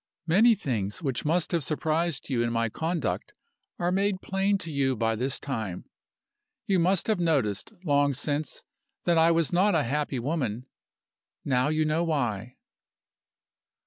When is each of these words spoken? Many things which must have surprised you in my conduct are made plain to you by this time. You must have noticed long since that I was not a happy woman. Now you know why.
Many 0.25 0.55
things 0.55 1.03
which 1.03 1.25
must 1.25 1.51
have 1.51 1.63
surprised 1.63 2.27
you 2.27 2.41
in 2.41 2.51
my 2.51 2.69
conduct 2.69 3.35
are 3.77 3.91
made 3.91 4.19
plain 4.19 4.57
to 4.57 4.71
you 4.71 4.95
by 4.95 5.15
this 5.15 5.39
time. 5.39 5.85
You 6.65 6.79
must 6.79 7.05
have 7.05 7.19
noticed 7.19 7.73
long 7.83 8.15
since 8.15 8.63
that 9.03 9.19
I 9.19 9.29
was 9.29 9.53
not 9.53 9.75
a 9.75 9.83
happy 9.83 10.17
woman. 10.17 10.65
Now 11.45 11.67
you 11.69 11.85
know 11.85 12.03
why. 12.03 12.55